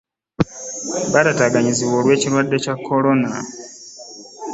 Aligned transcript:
Baatataaganyizibwa 1.13 1.95
olw'ekirwadde 1.99 2.57
Kya 2.63 2.73
Corona 2.87 3.29